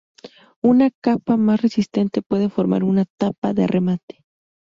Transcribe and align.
Una 0.63 0.89
capa 0.99 1.37
más 1.37 1.61
resistente 1.61 2.23
puede 2.23 2.49
formar 2.49 2.83
una 2.83 3.05
tapa 3.19 3.53
de 3.53 3.67
remate. 3.67 4.25